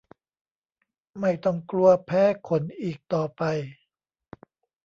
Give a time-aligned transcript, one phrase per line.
[1.19, 3.43] ไม่ต้องกลัวแพ้ขนอีกต่อไป